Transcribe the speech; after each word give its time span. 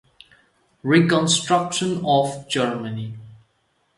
Reconstruction 0.81 2.01
of 2.03 2.49
Germany 2.49 3.19